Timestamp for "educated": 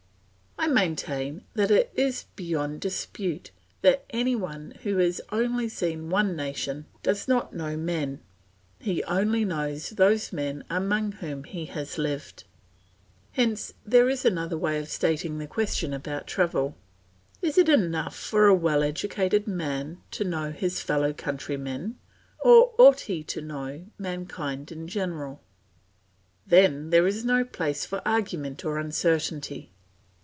18.83-19.47